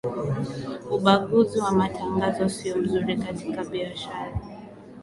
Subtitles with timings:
[0.95, 4.33] ubaguzi wa matangazo siyo mzuri katika biashara